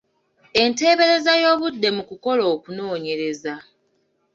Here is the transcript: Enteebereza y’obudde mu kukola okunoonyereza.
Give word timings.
Enteebereza 0.63 1.31
y’obudde 1.43 1.87
mu 1.97 2.03
kukola 2.09 2.43
okunoonyereza. 2.55 3.53